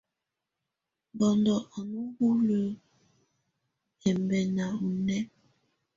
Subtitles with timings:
[1.17, 2.65] Bɔndɔ á nɔ̀ hulǝ́
[4.09, 5.21] ɛmbɛna ɔnɛ̀á.